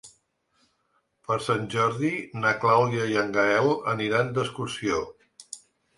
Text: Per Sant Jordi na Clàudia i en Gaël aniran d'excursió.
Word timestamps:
Per 1.27 1.35
Sant 1.49 1.67
Jordi 1.75 2.09
na 2.45 2.53
Clàudia 2.63 3.07
i 3.15 3.19
en 3.25 3.31
Gaël 3.37 3.69
aniran 3.93 4.33
d'excursió. 4.39 5.03